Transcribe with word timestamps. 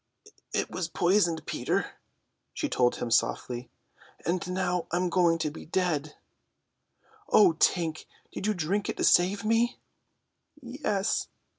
"It 0.51 0.71
was 0.71 0.87
poisoned, 0.87 1.45
Peter," 1.45 1.99
she 2.55 2.67
told 2.67 2.95
him 2.95 3.11
softly; 3.11 3.69
"and 4.25 4.51
now 4.51 4.87
I 4.89 4.95
am 4.97 5.09
going 5.11 5.37
to 5.37 5.51
be 5.51 5.63
dead." 5.67 6.15
"O 7.29 7.53
Tink, 7.53 8.07
did 8.31 8.47
you 8.47 8.55
drink 8.55 8.89
it 8.89 8.97
to 8.97 9.03
save 9.03 9.45
me?" 9.45 9.77
"Yes." 10.59 11.27